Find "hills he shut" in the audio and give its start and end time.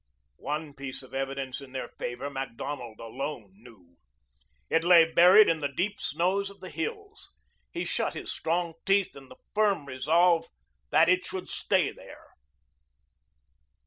6.71-8.15